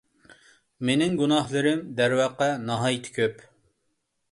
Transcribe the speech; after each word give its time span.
مېنىڭ 0.89 1.13
گۇناھلىرىم، 1.19 1.85
دەرۋەقە، 2.01 2.49
ناھايىتى 2.71 3.17
كۆپ. 3.21 3.49